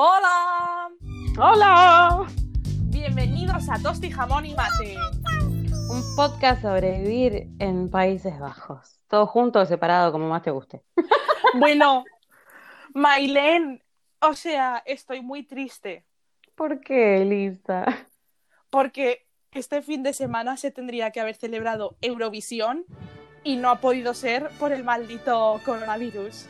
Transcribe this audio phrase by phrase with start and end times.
[0.00, 0.90] Hola,
[1.40, 2.26] ¡Hola!
[2.84, 4.94] bienvenidos a Tosti Jamón y Mate.
[5.90, 9.00] Un podcast sobre vivir en Países Bajos.
[9.08, 10.84] Todo junto o separado, como más te guste.
[11.58, 12.04] Bueno,
[12.94, 13.82] Mailén,
[14.20, 16.04] o sea, estoy muy triste
[16.54, 17.84] ¿Por qué, Elisa?
[18.70, 22.84] porque este fin de semana se tendría que haber celebrado Eurovisión
[23.42, 26.46] y no ha podido ser por el maldito coronavirus.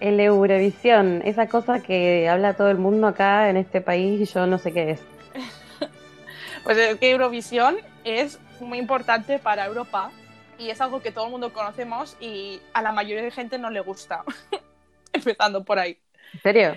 [0.00, 4.46] El Eurovisión, esa cosa que habla todo el mundo acá en este país y yo
[4.46, 5.02] no sé qué es.
[6.64, 10.10] Pues es que Eurovisión es muy importante para Europa
[10.58, 13.68] y es algo que todo el mundo conocemos y a la mayoría de gente no
[13.68, 14.24] le gusta.
[15.12, 15.98] Empezando por ahí.
[16.32, 16.74] ¿En serio?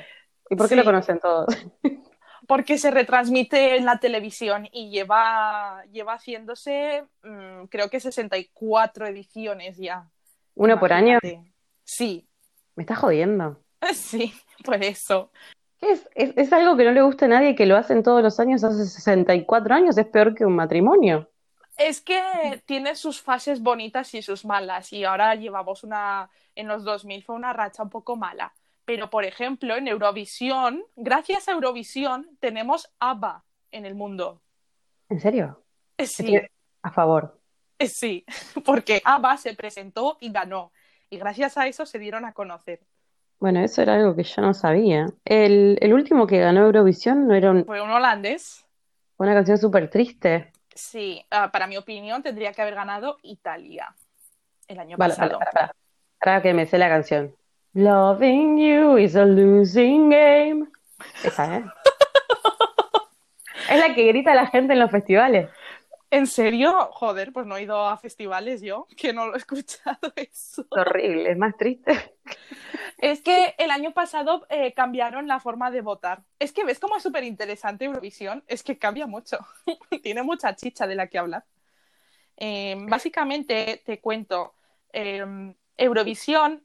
[0.50, 0.80] ¿Y por qué Sí.
[0.80, 1.48] lo conocen todos?
[2.48, 9.78] Porque se retransmite en la televisión y lleva, lleva haciéndose, mm, creo que 64 ediciones
[9.78, 10.10] ya.
[10.56, 11.18] ¿Uno por año?
[11.86, 12.28] Sí,
[12.78, 13.60] Me estás jodiendo.
[13.94, 15.32] sí, por eso.
[15.80, 16.10] ¿Qué es?
[16.16, 16.34] es?
[16.38, 18.86] es algo que no le gusta a nadie que lo hacen todos los años, hace
[18.86, 21.30] 64 años, es peor que un matrimonio.
[21.76, 22.22] Es que
[22.66, 27.36] tiene sus fases bonitas y sus malas y ahora llevamos una, en los 2000 fue
[27.36, 28.54] una racha un poco mala.
[28.86, 34.42] Pero, por ejemplo, en Eurovisión, gracias a Eurovisión, tenemos ABBA en el mundo.
[35.10, 35.64] ¿En serio?
[35.98, 36.04] Sí.
[36.04, 36.48] Estoy
[36.84, 37.40] a favor.
[37.80, 38.24] Sí,
[38.66, 40.72] porque ABBA se presentó y ganó.
[41.10, 42.80] Y gracias a eso se dieron a conocer.
[43.40, 45.08] Bueno, eso era algo que yo no sabía.
[45.24, 48.66] El, el último que ganó Eurovisión no era un- Fue un holandés.
[49.18, 50.52] una canción súper triste.
[50.74, 53.96] Sí, ah, para mi opinión tendría que haber ganado Italia
[54.68, 55.40] el año Vale, pasado.
[55.40, 55.72] para, para,
[56.20, 57.36] para que me sé la canción.
[57.74, 60.68] Loving you is a losing game.
[61.24, 61.66] Esa, ¿eh?
[63.70, 65.50] Es la que grita la gente en los festivales.
[66.10, 66.90] ¿En serio?
[66.92, 70.62] Joder, pues no he ido a festivales yo, que no lo he escuchado eso.
[70.62, 72.16] Es horrible, es más triste.
[72.98, 76.24] Es que el año pasado eh, cambiaron la forma de votar.
[76.40, 79.38] Es que ves cómo es súper interesante Eurovisión, es que cambia mucho.
[80.04, 81.46] Tiene mucha chicha de la que hablar.
[82.38, 84.54] Eh, básicamente, te cuento,
[84.94, 85.26] eh,
[85.78, 86.64] Eurovisión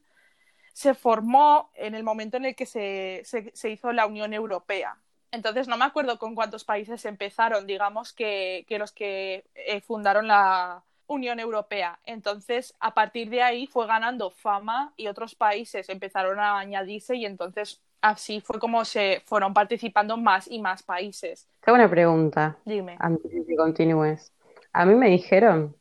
[0.73, 4.97] se formó en el momento en el que se, se- se hizo la Unión Europea.
[5.33, 10.27] Entonces, no me acuerdo con cuántos países empezaron, digamos que, que los que eh, fundaron
[10.27, 11.99] la Unión Europea.
[12.05, 17.25] Entonces, a partir de ahí fue ganando fama y otros países empezaron a añadirse y
[17.25, 21.47] entonces así fue como se fueron participando más y más países.
[21.61, 22.95] Tengo una pregunta Dime.
[22.99, 24.31] antes de que continúes.
[24.71, 25.75] A mí me dijeron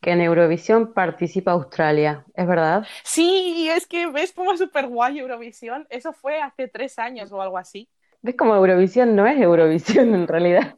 [0.00, 2.86] que en Eurovisión participa Australia, ¿es verdad?
[3.02, 5.86] Sí, es que ves cómo es súper guay Eurovisión.
[5.90, 7.88] Eso fue hace tres años o algo así.
[8.24, 10.76] ¿Ves como Eurovisión no es Eurovisión en realidad?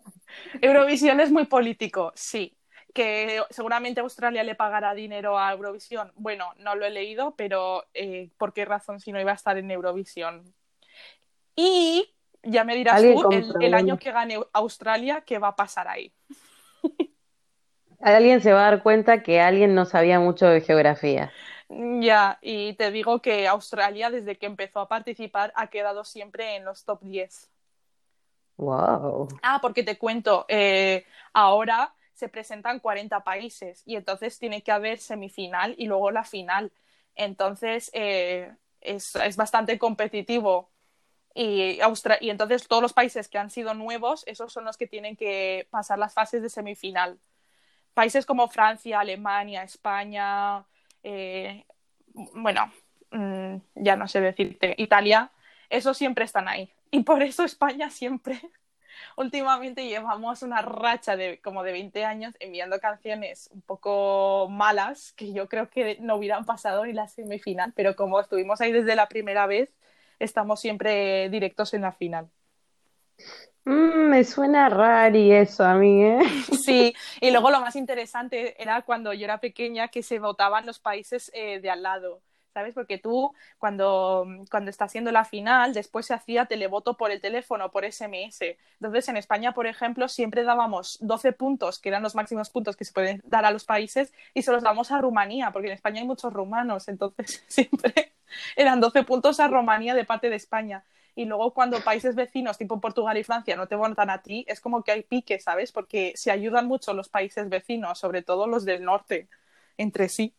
[0.61, 2.57] Eurovisión es muy político, sí.
[2.93, 6.11] Que seguramente Australia le pagará dinero a Eurovisión.
[6.17, 9.57] Bueno, no lo he leído, pero eh, ¿por qué razón si no iba a estar
[9.59, 10.43] en Eurovisión?
[11.55, 12.13] Y
[12.43, 16.13] ya me dirás tú, el, el año que gane Australia, ¿qué va a pasar ahí?
[18.01, 21.31] Alguien se va a dar cuenta que alguien no sabía mucho de geografía.
[21.69, 26.65] Ya, y te digo que Australia, desde que empezó a participar, ha quedado siempre en
[26.65, 27.51] los top 10.
[28.57, 29.29] Wow.
[29.43, 34.99] Ah, porque te cuento, eh, ahora se presentan 40 países y entonces tiene que haber
[34.99, 36.73] semifinal y luego la final.
[37.15, 40.71] Entonces eh, es, es bastante competitivo.
[41.35, 44.87] Y, Austra- y entonces todos los países que han sido nuevos, esos son los que
[44.87, 47.19] tienen que pasar las fases de semifinal.
[47.95, 50.65] Países como Francia, Alemania, España,
[51.09, 51.65] eh,
[52.35, 52.73] bueno,
[53.13, 55.31] mm, ya no sé decirte, Italia,
[55.71, 56.73] esos siempre están ahí.
[56.91, 58.41] Y por eso España siempre
[59.17, 65.33] últimamente llevamos una racha de como de 20 años enviando canciones un poco malas que
[65.33, 69.09] yo creo que no hubieran pasado ni la semifinal, pero como estuvimos ahí desde la
[69.09, 69.73] primera vez,
[70.19, 72.29] estamos siempre directos en la final.
[73.67, 76.21] Mm, me suena rari eso a mí, ¿eh?
[76.65, 80.79] Sí, y luego lo más interesante era cuando yo era pequeña que se votaban los
[80.79, 82.23] países eh, de al lado.
[82.55, 82.73] ¿Sabes?
[82.73, 87.71] Porque tú, cuando, cuando está haciendo la final, después se hacía televoto por el teléfono,
[87.71, 88.57] por SMS.
[88.81, 92.87] Entonces, en España, por ejemplo, siempre dábamos 12 puntos, que eran los máximos puntos que
[92.87, 96.01] se pueden dar a los países, y se los damos a Rumanía, porque en España
[96.01, 96.89] hay muchos rumanos.
[96.89, 98.15] Entonces, siempre
[98.57, 100.83] eran 12 puntos a Rumanía de parte de España.
[101.17, 104.61] Y luego, cuando países vecinos, tipo Portugal y Francia, no te votan a ti, es
[104.61, 105.73] como que hay pique, ¿sabes?
[105.73, 109.29] Porque se ayudan mucho los países vecinos, sobre todo los del norte,
[109.79, 110.35] entre sí.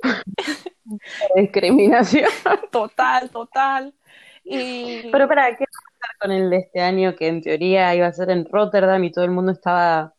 [1.36, 2.30] Discriminación.
[2.70, 3.94] Total, total.
[4.42, 7.94] Y Pero para, ¿qué va a pasar con el de este año que en teoría
[7.94, 10.14] iba a ser en Rotterdam y todo el mundo estaba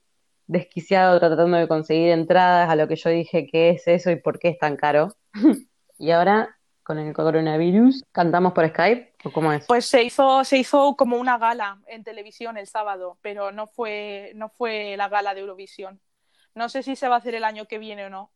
[0.46, 4.38] desquiciado tratando de conseguir entradas a lo que yo dije qué es eso y por
[4.38, 5.16] qué es tan caro?
[6.00, 6.57] Y ahora
[6.88, 8.06] con el coronavirus?
[8.14, 9.66] ¿Cantamos por Skype o cómo es?
[9.66, 14.32] Pues se hizo, se hizo como una gala en televisión el sábado, pero no fue,
[14.36, 16.00] no fue la gala de Eurovisión.
[16.56, 18.32] No sé si se va a hacer el año que viene o no,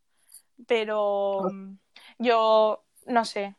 [0.67, 1.75] pero mm,
[2.19, 3.55] yo no sé.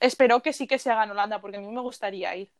[0.00, 2.50] Espero que sí que se haga en Holanda, porque a mí me gustaría ir.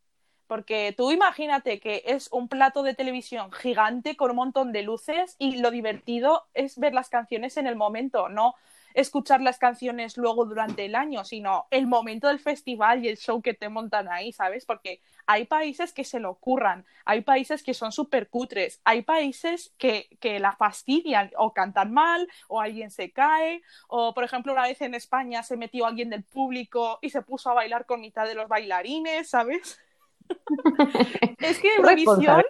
[0.47, 5.35] Porque tú imagínate que es un plato de televisión gigante con un montón de luces
[5.37, 8.55] y lo divertido es ver las canciones en el momento, no
[8.95, 13.43] escuchar las canciones luego durante el año, sino el momento del festival y el show
[13.43, 14.65] que te montan ahí, ¿sabes?
[14.65, 19.73] Porque hay países que se lo ocurran, hay países que son súper cutres, hay países
[19.79, 24.63] que, que la fastidian o cantan mal o alguien se cae o, por ejemplo, una
[24.63, 28.27] vez en España se metió alguien del público y se puso a bailar con mitad
[28.27, 29.81] de los bailarines, ¿sabes?
[31.39, 32.43] es que Eurovisión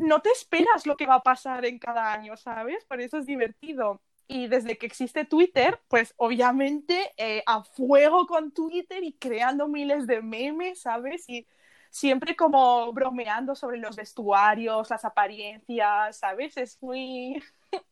[0.00, 2.84] no te esperas lo que va a pasar en cada año, ¿sabes?
[2.84, 4.00] Por eso es divertido.
[4.26, 10.06] Y desde que existe Twitter, pues obviamente eh, a fuego con Twitter y creando miles
[10.06, 11.28] de memes, ¿sabes?
[11.28, 11.46] Y
[11.90, 16.56] siempre como bromeando sobre los vestuarios, las apariencias, ¿sabes?
[16.56, 17.42] Es muy...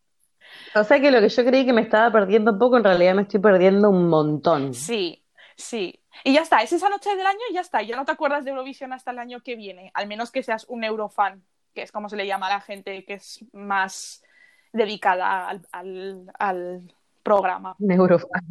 [0.74, 3.14] O sea que lo que yo creí que me estaba perdiendo un poco, en realidad
[3.14, 4.74] me estoy perdiendo un montón.
[4.74, 5.24] Sí,
[5.56, 6.02] sí.
[6.24, 7.80] Y ya está, es esa noche del año y ya está.
[7.80, 10.66] Ya no te acuerdas de Eurovisión hasta el año que viene, al menos que seas
[10.68, 11.44] un Eurofan,
[11.74, 14.22] que es como se le llama a la gente que es más
[14.72, 17.76] dedicada al, al, al programa.
[17.78, 18.42] Eurofan.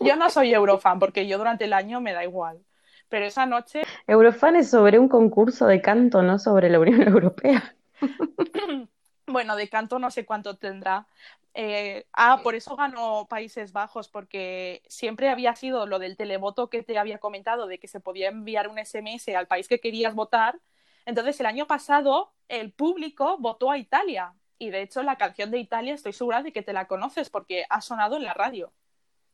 [0.00, 2.60] Yo no soy Eurofan porque yo durante el año me da igual.
[3.08, 3.82] Pero esa noche.
[4.06, 7.74] Eurofan es sobre un concurso de canto, no sobre la Unión Europea.
[9.26, 11.06] bueno, de canto no sé cuánto tendrá,
[11.54, 16.82] eh, ah, por eso ganó Países Bajos, porque siempre había sido lo del televoto que
[16.82, 20.60] te había comentado, de que se podía enviar un SMS al país que querías votar.
[21.06, 24.34] Entonces, el año pasado, el público votó a Italia.
[24.60, 27.64] Y de hecho, la canción de Italia estoy segura de que te la conoces porque
[27.70, 28.70] ha sonado en la radio.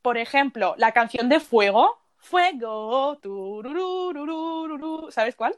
[0.01, 3.19] Por ejemplo, la canción de Fuego, Fuego,
[5.11, 5.53] ¿sabes cuál?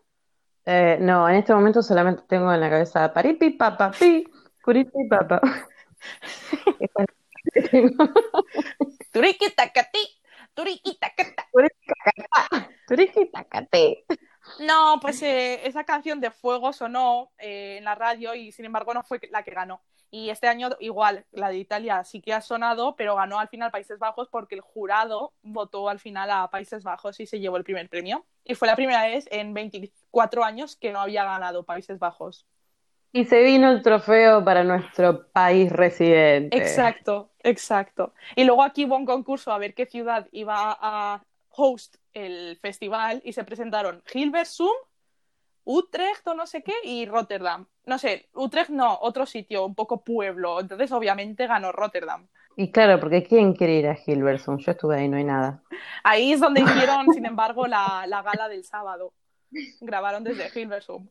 [0.66, 4.28] Eh, no, en este momento solamente tengo en la cabeza paripi, papapi,
[4.64, 5.40] curipi, papa.
[9.12, 10.00] Turiki takati,
[10.56, 11.48] turiki takata.
[12.88, 14.06] Turiki takate.
[14.60, 18.94] No, pues eh, esa canción de Fuego sonó eh, en la radio y sin embargo
[18.94, 19.82] no fue la que ganó.
[20.12, 23.72] Y este año igual, la de Italia sí que ha sonado, pero ganó al final
[23.72, 27.64] Países Bajos porque el jurado votó al final a Países Bajos y se llevó el
[27.64, 28.26] primer premio.
[28.44, 32.48] Y fue la primera vez en 24 años que no había ganado Países Bajos.
[33.12, 36.58] Y se vino el trofeo para nuestro país residente.
[36.58, 38.14] Exacto, exacto.
[38.36, 43.22] Y luego aquí hubo un concurso a ver qué ciudad iba a host el festival
[43.24, 44.72] y se presentaron Hilversum,
[45.64, 47.68] Utrecht o no sé qué y Rotterdam.
[47.86, 50.60] No sé, Utrecht no, otro sitio, un poco pueblo.
[50.60, 52.28] Entonces obviamente ganó Rotterdam.
[52.56, 54.58] Y claro, porque ¿quién quiere ir a Hilversum?
[54.58, 55.62] Yo estuve ahí, no hay nada.
[56.04, 59.14] Ahí es donde hicieron, sin embargo, la, la gala del sábado.
[59.82, 61.08] Grabaron desde Hilversum.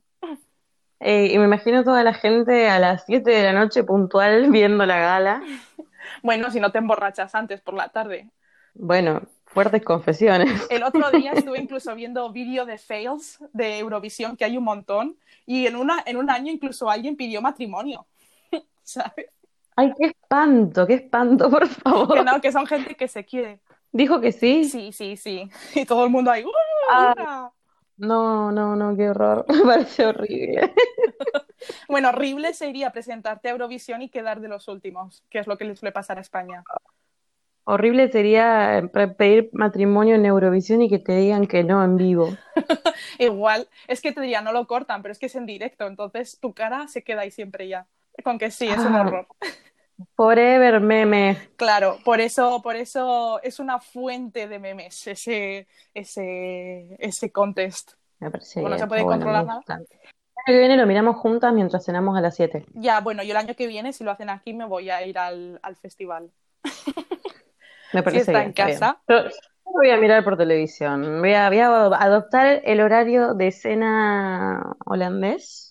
[1.01, 4.85] Eh, y me imagino toda la gente a las 7 de la noche puntual viendo
[4.87, 5.43] la gala.
[6.23, 8.31] Bueno, si no te emborrachas antes por la tarde.
[8.75, 10.49] Bueno, fuertes confesiones.
[10.71, 15.17] El otro día estuve incluso viendo vídeo de fails de Eurovisión, que hay un montón,
[15.47, 18.07] y en, una, en un año incluso alguien pidió matrimonio.
[18.83, 19.27] ¿Sabes?
[19.77, 22.15] Ay, qué espanto, qué espanto, por favor.
[22.15, 23.61] Que no, que son gente que se quiere.
[23.93, 24.65] ¿Dijo que sí?
[24.65, 25.49] Sí, sí, sí.
[25.75, 26.45] Y todo el mundo ahí.
[26.45, 26.51] ¡Uh,
[26.91, 27.51] ah.
[27.97, 29.45] No, no, no, qué horror.
[29.49, 30.73] Me parece horrible.
[31.89, 35.65] bueno, horrible sería presentarte a Eurovisión y quedar de los últimos, que es lo que
[35.65, 36.63] les suele pasar a España.
[37.71, 42.35] Horrible sería eh, pedir matrimonio en Eurovisión y que te digan que no en vivo.
[43.19, 46.39] Igual, es que te diría, no lo cortan, pero es que es en directo, entonces
[46.41, 47.87] tu cara se queda ahí siempre ya.
[48.25, 49.03] Con que sí, es un ah.
[49.03, 49.27] horror.
[50.17, 51.51] Forever meme.
[51.57, 57.93] Claro, por eso, por eso es una fuente de memes ese, ese, ese contest.
[58.19, 59.63] Me parece no se puede controlar nada.
[59.69, 59.85] El año
[60.47, 62.65] que viene lo miramos juntas mientras cenamos a las 7.
[62.73, 65.19] Ya, bueno, yo el año que viene, si lo hacen aquí, me voy a ir
[65.19, 66.31] al, al festival.
[67.93, 69.01] Me parece si está en casa.
[69.65, 71.21] voy a mirar por televisión.
[71.21, 75.69] Voy a, voy a adoptar el horario de cena holandés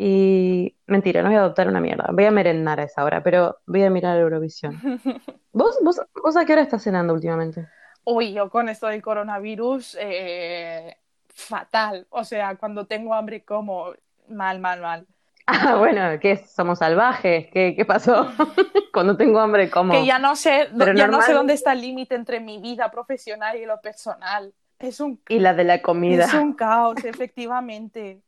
[0.00, 2.10] y mentira, no voy a adoptar una mierda.
[2.12, 4.80] Voy a merendar a esa hora, pero voy a mirar Eurovisión.
[5.52, 7.66] ¿Vos, vos, vos a qué hora estás cenando últimamente?
[8.04, 10.96] Uy, yo con esto del coronavirus, eh,
[11.28, 12.06] fatal.
[12.10, 13.92] O sea, cuando tengo hambre como
[14.28, 15.06] mal, mal, mal.
[15.50, 17.46] Ah, bueno, ¿qué somos salvajes?
[17.50, 18.30] ¿Qué, qué pasó?
[18.92, 19.92] cuando tengo hambre como.
[19.92, 23.56] Que ya no sé, ya no sé dónde está el límite entre mi vida profesional
[23.56, 24.52] y lo personal.
[24.78, 26.26] Es un y la de la comida.
[26.26, 28.22] Es un caos, efectivamente.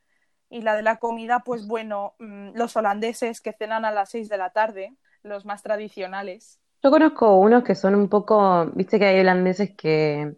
[0.48, 4.28] Y la de la comida, pues bueno, mm, los holandeses que cenan a las 6
[4.28, 6.58] de la tarde, los más tradicionales.
[6.82, 10.34] Yo conozco unos que son un poco, viste que hay holandeses que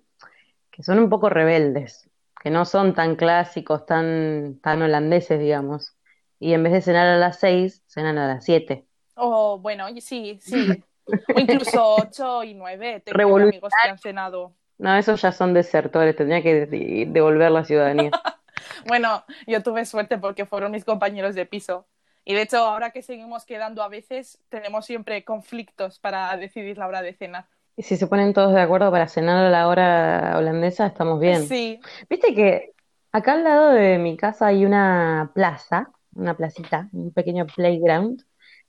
[0.73, 2.11] que son un poco rebeldes,
[2.43, 5.95] que no son tan clásicos, tan, tan holandeses, digamos.
[6.43, 8.85] Y en vez de cenar a las seis, cenan a las siete.
[9.15, 10.83] O bueno, sí, sí.
[11.07, 13.01] O incluso 8 y 9.
[13.05, 14.53] Tengo amigos que han cenado.
[14.79, 18.11] No, esos ya son desertores, tendría que de- devolver la ciudadanía.
[18.87, 21.87] Bueno, yo tuve suerte porque fueron mis compañeros de piso.
[22.25, 26.89] Y de hecho, ahora que seguimos quedando a veces, tenemos siempre conflictos para decidir la
[26.89, 27.47] hora de cenar.
[27.77, 31.47] Y si se ponen todos de acuerdo para cenar a la hora holandesa, estamos bien.
[31.47, 31.81] Sí,
[32.11, 32.73] Viste que
[33.13, 38.25] acá al lado de mi casa hay una plaza, una placita, un pequeño playground,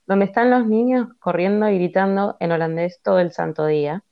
[0.06, 4.02] donde están los niños corriendo y gritando en holandés todo el santo día.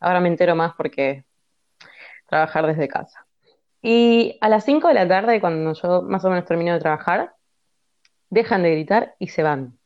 [0.00, 1.24] Ahora me entero más porque
[2.28, 3.26] trabajar desde casa.
[3.80, 7.34] Y a las 5 de la tarde, cuando yo más o menos termino de trabajar,
[8.30, 9.78] dejan de gritar y se van.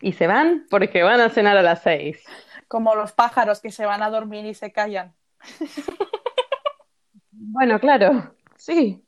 [0.00, 2.24] Y se van porque van a cenar a las 6.
[2.68, 5.14] como los pájaros que se van a dormir y se callan.
[7.30, 9.04] Bueno, claro, sí.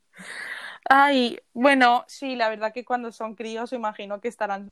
[0.89, 4.71] Ay, bueno, sí, la verdad que cuando son críos imagino que estarán,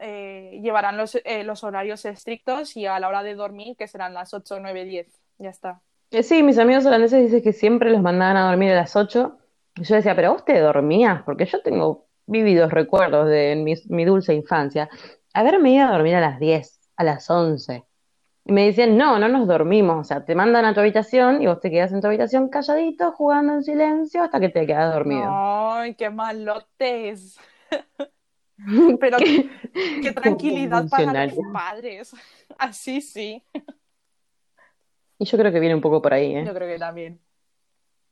[0.00, 4.14] eh, llevarán los, eh, los horarios estrictos y a la hora de dormir que serán
[4.14, 5.06] las 8, 9, 10.
[5.38, 5.80] Ya está.
[6.10, 9.38] Eh, Sí, mis amigos holandeses dicen que siempre los mandaban a dormir a las 8.
[9.76, 14.04] Y yo decía, pero vos te dormías, porque yo tengo vividos recuerdos de mi, mi
[14.04, 14.88] dulce infancia.
[15.32, 17.84] Haberme ido a dormir a las 10, a las 11.
[18.46, 20.00] Y me decían, no, no nos dormimos.
[20.00, 23.12] O sea, te mandan a tu habitación y vos te quedas en tu habitación calladito,
[23.12, 25.26] jugando en silencio hasta que te quedas dormido.
[25.28, 27.38] Ay, qué malotes.
[29.00, 29.50] Pero qué,
[30.02, 32.14] qué tranquilidad para los padres.
[32.58, 33.42] Así sí,
[35.18, 36.44] Y yo creo que viene un poco por ahí, ¿eh?
[36.46, 37.20] yo creo que también.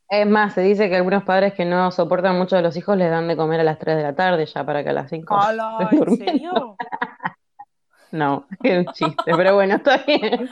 [0.08, 3.10] Es más, se dice que algunos padres que no soportan mucho a los hijos les
[3.10, 5.34] dan de comer a las 3 de la tarde ya para que a las 5
[5.34, 5.88] ¡Hala!
[5.90, 6.76] estén ¿En serio?
[8.12, 10.48] No, es un chiste, pero bueno, está bien.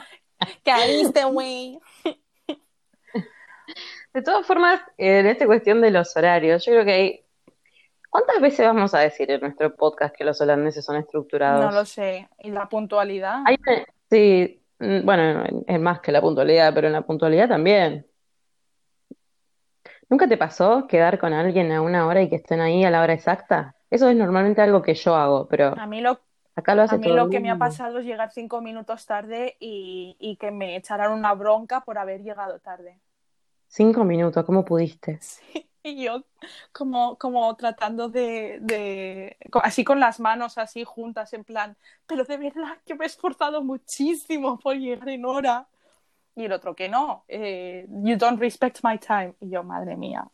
[0.65, 1.79] Caíste, güey.
[4.13, 7.25] De todas formas, en esta cuestión de los horarios, yo creo que hay...
[8.09, 11.63] ¿Cuántas veces vamos a decir en nuestro podcast que los holandeses son estructurados?
[11.63, 12.27] No lo sé.
[12.39, 13.43] ¿Y la puntualidad?
[13.45, 13.55] Hay
[14.09, 18.05] Sí, mm, bueno, es más que la puntualidad, pero en la puntualidad también.
[20.09, 23.01] ¿Nunca te pasó quedar con alguien a una hora y que estén ahí a la
[23.01, 23.75] hora exacta?
[23.89, 26.19] Eso es normalmente algo que yo hago, pero A mí lo,
[26.55, 29.05] acá lo hace a mí todo lo que me ha pasado es llegar cinco minutos
[29.05, 32.99] tarde y, y que me echaran una bronca por haber llegado tarde.
[33.67, 35.19] Cinco minutos, ¿cómo pudiste?
[35.51, 36.23] Sí, y yo
[36.71, 42.77] como, como tratando de, así con las manos así juntas en plan, pero de verdad
[42.85, 45.67] que me he esforzado muchísimo por llegar en hora.
[46.35, 49.33] Y el otro que no, eh, you don't respect my time.
[49.41, 50.29] Y yo, madre mía.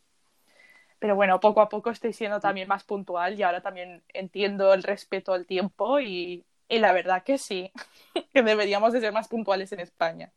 [1.00, 4.84] Pero bueno, poco a poco estoy siendo también más puntual y ahora también entiendo el
[4.84, 7.72] respeto al tiempo y, y la verdad que sí,
[8.34, 10.32] que deberíamos de ser más puntuales en España.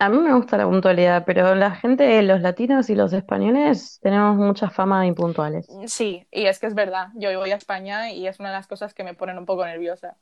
[0.00, 4.36] A mí me gusta la puntualidad, pero la gente, los latinos y los españoles tenemos
[4.36, 5.68] mucha fama de impuntuales.
[5.86, 7.08] Sí, y es que es verdad.
[7.14, 9.64] Yo voy a España y es una de las cosas que me ponen un poco
[9.64, 10.16] nerviosa.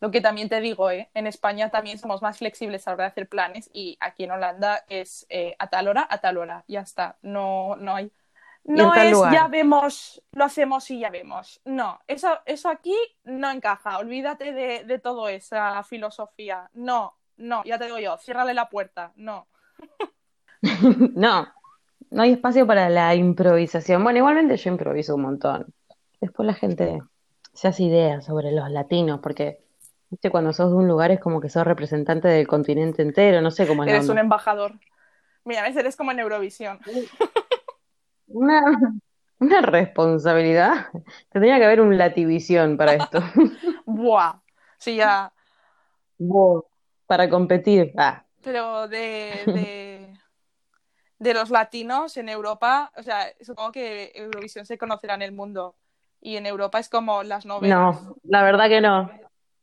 [0.00, 1.08] Lo que también te digo, ¿eh?
[1.14, 4.30] en España también somos más flexibles a la hora de hacer planes y aquí en
[4.30, 7.16] Holanda es eh, a tal hora, a tal hora, ya está.
[7.22, 8.12] No, no hay.
[8.66, 9.32] No es lugar.
[9.32, 11.60] ya vemos, lo hacemos y ya vemos.
[11.64, 13.98] No, eso, eso aquí no encaja.
[13.98, 16.68] Olvídate de, de toda esa filosofía.
[16.74, 19.12] No, no, ya te digo yo, ciérrale la puerta.
[19.16, 19.48] No.
[21.14, 21.46] No,
[22.10, 24.02] no hay espacio para la improvisación.
[24.02, 25.66] Bueno, igualmente yo improviso un montón.
[26.20, 27.02] Después la gente
[27.52, 29.60] se hace ideas sobre los latinos, porque,
[30.10, 33.50] viste, cuando sos de un lugar es como que sos representante del continente entero, no
[33.50, 34.72] sé cómo es Eres un embajador.
[35.44, 36.80] Mira, ves, eres como en Eurovisión.
[38.28, 38.62] Una,
[39.40, 40.86] una responsabilidad.
[41.30, 43.20] Tendría que haber un Lativisión para esto.
[43.86, 44.40] Buah.
[44.78, 45.32] Sí, ya.
[46.18, 46.64] Wow.
[47.06, 47.92] Para competir.
[47.96, 48.98] Ah, Pero de,
[49.46, 50.18] de,
[51.18, 55.76] de los latinos en Europa, o sea, supongo que Eurovisión se conocerá en el mundo.
[56.20, 58.02] Y en Europa es como las novenas.
[58.02, 59.10] no, la verdad que no.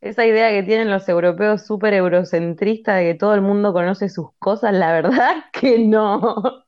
[0.04, 4.28] Esa idea que tienen los europeos súper eurocentristas de que todo el mundo conoce sus
[4.38, 6.20] cosas, la verdad que no,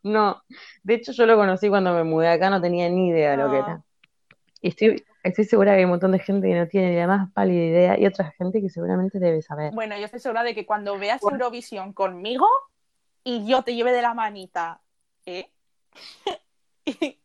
[0.03, 0.43] no.
[0.83, 3.51] De hecho, yo lo conocí cuando me mudé acá, no tenía ni idea de lo
[3.51, 3.65] que Ah.
[3.67, 3.83] era.
[4.63, 7.07] Y estoy, estoy segura que hay un montón de gente que no tiene ni la
[7.07, 9.73] más pálida idea y otra gente que seguramente debe saber.
[9.75, 12.47] Bueno, yo estoy segura de que cuando veas Eurovisión conmigo
[13.23, 14.81] y yo te lleve de la manita,
[15.27, 15.51] ¿eh?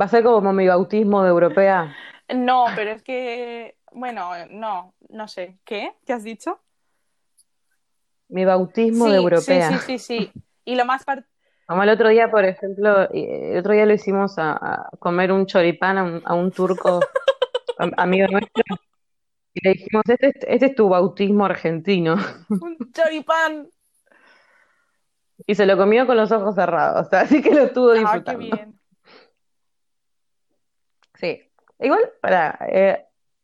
[0.00, 1.94] Va a ser como mi bautismo de europea.
[2.34, 5.58] No, pero es que, bueno, no, no sé.
[5.64, 5.92] ¿Qué?
[6.06, 6.60] ¿Qué has dicho?
[8.28, 9.70] Mi bautismo de europea.
[9.70, 10.42] sí, sí, sí, sí.
[10.64, 11.26] Y lo más par-
[11.66, 15.32] Como el otro día, por ejemplo, eh, el otro día lo hicimos a, a comer
[15.32, 17.00] un choripán a un, a un turco
[17.78, 18.62] am- amigo nuestro
[19.54, 22.16] y le dijimos, este, es- este es tu bautismo argentino.
[22.48, 23.68] un choripán.
[25.46, 28.38] Y se lo comió con los ojos cerrados, así que lo estuvo Ah, qué disfrutando.
[28.56, 28.80] bien.
[31.14, 31.42] Sí.
[31.80, 32.58] Igual, para,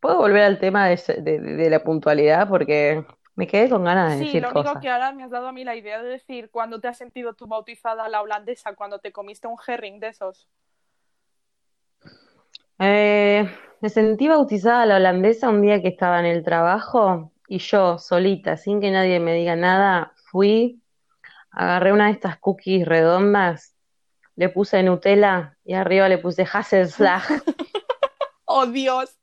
[0.01, 2.49] ¿puedo volver al tema de, de- de la puntualidad?
[2.49, 3.05] Porque
[3.37, 4.83] me quedé con ganas de Sí, decir lo único cosas.
[4.83, 7.35] que ahora me has dado a mí la idea de decir cuándo te has sentido
[7.35, 10.49] tú bautizada la holandesa, cuando te comiste un herring de esos.
[12.79, 13.49] Eh,
[13.81, 18.57] me sentí bautizada la holandesa un día que estaba en el trabajo y yo solita,
[18.57, 20.81] sin que nadie me diga nada, fui,
[21.51, 23.75] agarré una de estas cookies redondas,
[24.37, 27.23] le puse Nutella y arriba le puse Haselslag
[28.45, 29.19] ¡Oh, Dios!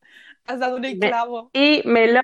[0.45, 1.49] Has dado un clavo.
[1.53, 2.21] y me lo,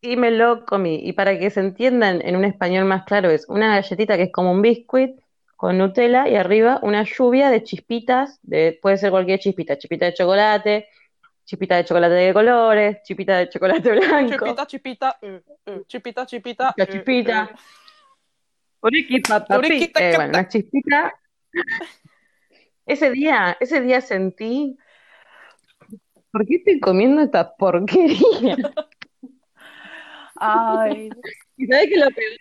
[0.00, 1.00] y me lo comí.
[1.02, 4.32] Y para que se entiendan en un español más claro, es una galletita que es
[4.32, 5.18] como un biscuit
[5.56, 10.14] con Nutella y arriba una lluvia de chispitas, de, puede ser cualquier chispita, chispita de
[10.14, 10.88] chocolate,
[11.44, 16.74] chispita de chocolate de colores, chispita de chocolate blanco, Chipita, chipita, eh, eh, chipita, chipita.
[16.76, 17.24] La papapi.
[19.66, 21.14] Uriquita, Eh, bueno, una chispita.
[22.86, 24.78] Ese día, ese día sentí,
[26.32, 28.56] ¿por qué estoy comiendo esta porquería?
[30.36, 31.10] Ay,
[31.56, 32.32] ¿Y sabes qué es lo peor?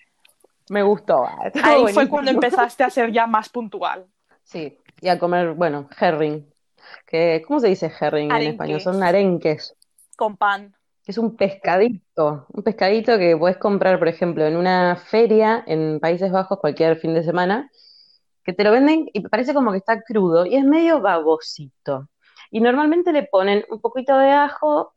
[0.70, 1.26] Me gustó.
[1.26, 4.06] ah, ahí fue cuando empezaste a ser ya más puntual.
[4.44, 6.46] Sí, y a comer, bueno, herring.
[7.06, 8.82] Que, ¿cómo se dice herring en español?
[8.82, 9.76] Son arenques.
[10.16, 10.74] Con pan.
[11.06, 16.32] Es un pescadito, un pescadito que puedes comprar, por ejemplo, en una feria en Países
[16.32, 17.72] Bajos cualquier fin de semana,
[18.44, 22.10] que te lo venden y parece como que está crudo y es medio babosito.
[22.52, 24.94] Y normalmente le ponen un poquito de ajo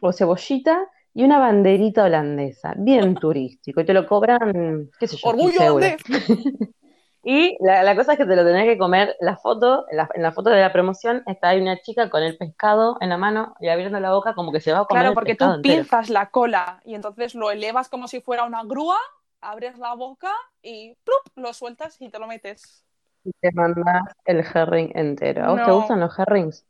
[0.00, 5.32] o cebollita y una banderita holandesa, bien turístico, y te lo cobran, qué sé yo,
[5.36, 5.96] 15 Orgullo.
[7.26, 9.16] Y la, la cosa es que te lo tenés que comer.
[9.20, 12.22] La foto, en la, en la foto de la promoción está ahí una chica con
[12.22, 15.04] el pescado en la mano y abriendo la boca como que se va a comer
[15.04, 15.82] Claro, el porque pescado tú entero.
[15.82, 18.98] pinzas la cola y entonces lo elevas como si fuera una grúa,
[19.40, 21.22] abres la boca y ¡plup!
[21.36, 22.84] lo sueltas y te lo metes.
[23.24, 25.44] Y te mandas el herring entero.
[25.44, 26.66] ¿A vos te gustan los herrings?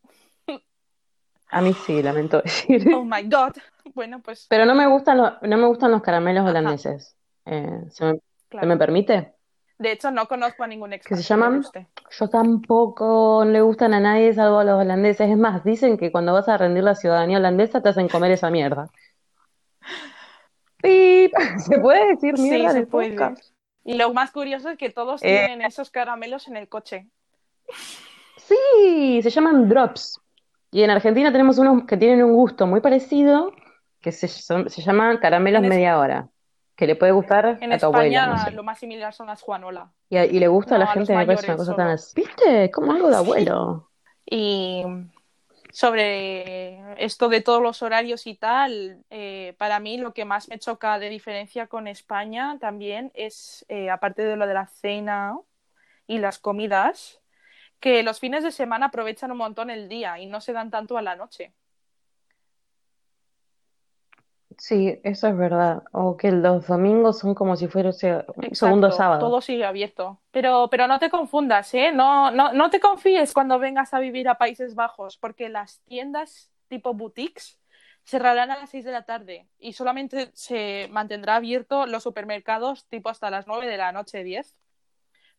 [1.51, 2.87] A mí sí, lamento decir.
[2.95, 3.53] Oh my god.
[3.95, 7.17] Bueno, pues Pero no me gustan los, no me gustan los caramelos holandeses.
[7.47, 9.35] Eh, ¿se me, se permite?
[9.79, 11.57] De hecho, no conozco a ningún ¿Qué expat se que le llaman?
[11.59, 11.89] guste.
[12.19, 15.31] Yo tampoco no le gustan a nadie salvo a los holandeses.
[15.31, 18.51] Es más, dicen que cuando vas a rendir la ciudadanía holandesa te hacen comer esa
[18.51, 18.89] mierda.
[20.83, 21.33] ¡Pip!
[21.59, 23.35] ¿Se puede decir Sí, mierda en se puede.
[23.85, 25.27] Y lo más curioso es que todos Eh.
[25.47, 27.09] tienen esos caramelos en el coche.
[28.37, 30.21] Sí, se llaman drops.
[30.75, 33.53] Y en Argentina tenemos unos que tienen un gusto muy parecido,
[34.01, 36.29] que se, son- se llaman caramelos En es- media hora,
[36.75, 38.51] que le puede gustar En a tu abuela, España no sé.
[38.51, 39.93] lo más similar son las Juanola.
[40.11, 42.21] Y, y le gusta a la No, a gente, me parece una cosa tan así.
[42.21, 42.73] ¿Viste?
[42.73, 43.89] Como algo de abuelo.
[44.27, 44.83] Y
[45.71, 50.59] sobre esto de todos los horarios y tal, eh, para mí lo que más me
[50.59, 55.39] choca de diferencia con España también es, eh, aparte de lo de la cena
[56.09, 57.21] y las comidas,
[57.85, 60.97] que los fines de semana aprovechan un montón el día y no se dan tanto
[60.97, 61.53] a la noche.
[64.57, 65.83] Sí, eso es verdad.
[65.93, 69.21] O que los domingos son como si fuera un segundo sábado.
[69.21, 70.19] todo sigue abierto.
[70.31, 71.93] Pero, pero no te confundas, ¿eh?
[71.93, 76.51] No, no, no te confíes cuando vengas a vivir a Países Bajos, porque las tiendas
[76.69, 77.59] tipo boutiques
[78.03, 83.11] cerrarán a las 6 de la tarde y solamente se mantendrá abierto los supermercados tipo
[83.11, 84.57] hasta las 9 de la noche, 10.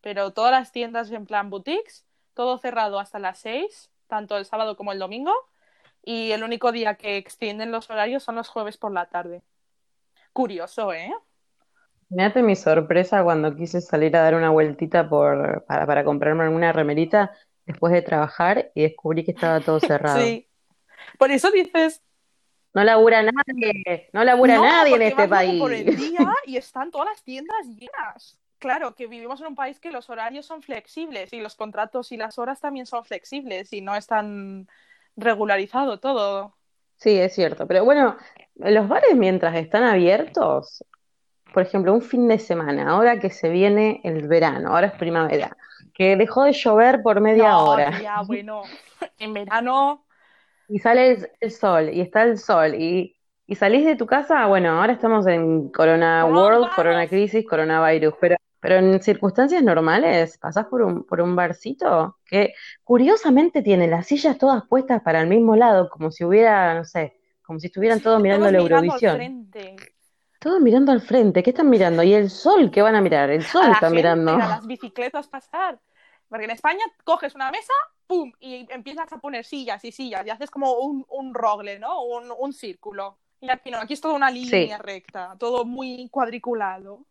[0.02, 2.06] Pero todas las tiendas en plan boutiques,
[2.36, 5.34] todo cerrado hasta las 6, tanto el sábado como el domingo.
[6.04, 9.44] Y el único día que extienden los horarios son los jueves por la tarde.
[10.34, 11.12] Curioso, ¿eh?
[12.10, 16.72] Fíjate mi sorpresa cuando quise salir a dar una vueltita por, para, para comprarme alguna
[16.72, 20.20] remerita después de trabajar y descubrí que estaba todo cerrado.
[20.20, 20.48] Sí.
[21.20, 22.04] Por eso dices,
[22.74, 25.96] No labura nadie, no labura no, nadie en este luego por el país.
[25.96, 28.40] día y están todas las tiendas llenas.
[28.66, 32.18] Claro, que vivimos en un país que los horarios son flexibles y los contratos y
[32.18, 34.68] las horas también son flexibles y no es tan
[35.16, 36.56] regularizado todo.
[36.96, 37.68] Sí, es cierto.
[37.68, 38.18] Pero bueno,
[38.56, 40.84] los bares mientras están abiertos,
[41.54, 45.56] por ejemplo, un fin de semana, ahora que se viene el verano, ahora es primavera,
[45.94, 48.64] que dejó de llover por media No, hora tía, bueno,
[49.20, 50.08] en verano,
[50.68, 54.82] y sale el, sol y está el sol y, y salís de tu casa, bueno,
[54.82, 56.72] ahora estamos en Corona World.
[56.76, 62.56] Corona Crisis, Coronavirus, pero, pero en circunstancias normales pasás por un, por un barcito que
[62.84, 67.16] curiosamente tiene las sillas todas puestas para el mismo lado, como si hubiera, no sé,
[67.44, 69.52] como si estuvieran todos mirando la Eurovisión.
[70.40, 72.02] Todos mirando al frente, ¿qué están mirando?
[72.02, 73.30] ¿Y el sol qué van a mirar?
[73.30, 74.32] El sol a gente, mirando.
[74.32, 75.80] a las bicicletas pasar.
[76.28, 77.74] Porque en España coges una mesa,
[78.08, 78.32] ¡pum!
[78.40, 82.02] y empiezas a poner sillas y sillas y haces como un, un rogle, ¿no?
[82.02, 83.20] Un, un círculo.
[83.42, 87.06] Y aquí no, aquí es toda una línea recta, todo muy cuadriculado.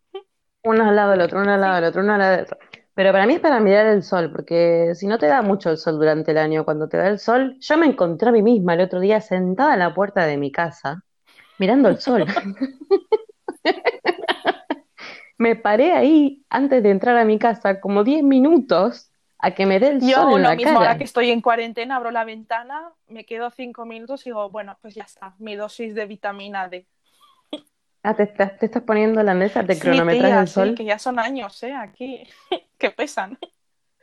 [0.65, 2.59] Uno al lado del otro, uno al lado del otro, uno al lado del otro.
[2.95, 5.79] Pero para mí es para mirar el sol, porque si no te da mucho el
[5.79, 8.75] sol durante el año, cuando te da el sol, yo me encontré a mí misma
[8.75, 11.03] el otro día sentada en la puerta de mi casa,
[11.59, 12.27] mirando el sol.
[15.39, 19.81] Me paré ahí antes de entrar a mi casa como 10 minutos a que me
[19.81, 20.79] dé el Yo sol en lo la mismo, cara.
[20.79, 24.77] ahora que estoy en cuarentena, abro la ventana, me quedo cinco minutos y digo, bueno,
[24.81, 26.87] pues ya está, mi dosis de vitamina D.
[28.05, 30.75] Ah, te estás, te estás poniendo la mesa, te Sí, cronometras tía, el sí, sol.
[30.75, 31.73] que ya son años, ¿eh?
[31.73, 32.23] Aquí,
[32.79, 33.39] que pesan.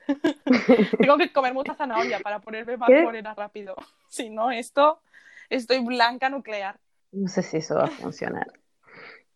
[0.99, 3.03] Tengo que comer mucha zanahoria para ponerme más ¿Qué?
[3.03, 3.75] morena rápido.
[4.09, 4.99] Si no, esto,
[5.49, 6.75] estoy blanca nuclear.
[7.13, 8.45] No sé si eso va a funcionar.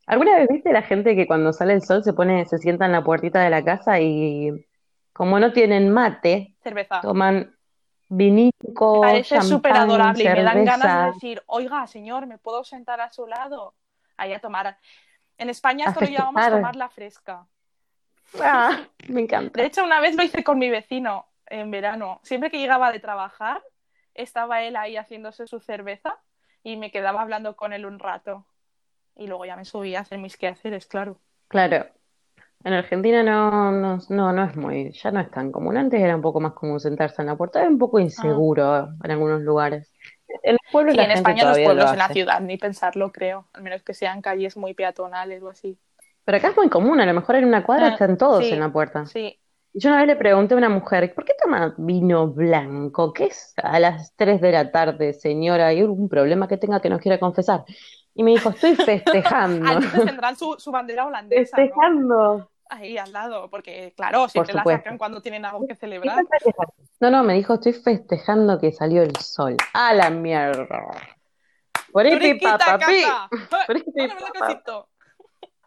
[0.05, 2.91] ¿Alguna vez viste la gente que cuando sale el sol se pone, se sienta en
[2.91, 4.51] la puertita de la casa y
[5.13, 7.01] como no tienen mate, Cerveza.
[7.01, 7.55] toman
[8.09, 8.53] vinito,
[9.01, 13.09] Parece súper adorable y me dan ganas de decir, oiga, señor, ¿me puedo sentar a
[13.11, 13.73] su lado?
[14.17, 14.77] Ahí a tomar.
[15.37, 16.59] En España A esto lo llamamos festejar.
[16.59, 17.47] tomar la fresca.
[18.41, 19.61] Ah, me encanta.
[19.61, 22.19] De hecho, una vez lo hice con mi vecino en verano.
[22.23, 23.61] Siempre que llegaba de trabajar,
[24.13, 26.17] estaba él ahí haciéndose su cerveza
[26.63, 28.45] y me quedaba hablando con él un rato.
[29.15, 31.19] Y luego ya me subía a hacer mis quehaceres, claro.
[31.47, 31.85] Claro,
[32.63, 35.77] en Argentina no, no, no, no es muy, ya no es tan común.
[35.77, 39.11] Antes era un poco más común sentarse en la puerta, es un poco inseguro en
[39.11, 39.91] algunos lugares.
[40.43, 42.41] En los pueblos Sí, la en gente España los todavía lo pueblos en la ciudad,
[42.41, 43.49] ni pensarlo, creo.
[43.53, 45.79] Al menos que sean calles muy peatonales o así.
[46.23, 48.53] Pero acá es muy común, a lo mejor en una cuadra Ah, están todos sí,
[48.53, 49.05] en la puerta.
[49.05, 49.39] Sí,
[49.73, 53.13] Y Yo una vez le pregunté a una mujer, ¿por qué toma vino blanco?
[53.13, 55.67] ¿Qué es a las 3 de la tarde, señora?
[55.67, 57.65] ¿Hay algún problema que tenga que nos quiera confesar?
[58.13, 59.71] Y me dijo, estoy festejando.
[59.71, 61.85] Entonces tendrán su, su bandera holandesa, ¿no?
[62.69, 66.23] Ahí al lado, porque claro, siempre la sacan cuando tienen algo que ¿Qué celebrar.
[66.99, 69.55] No, no, me dijo, estoy festejando que salió el sol.
[69.73, 70.83] ¡A la mierda!
[71.91, 73.03] Por este ¡Turiquita, papapi.
[73.67, 74.09] este.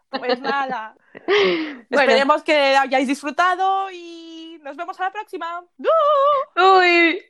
[0.09, 0.95] Pues nada,
[1.27, 5.63] Bueno, esperemos que hayáis disfrutado y nos vemos a la próxima.
[6.55, 7.23] uy,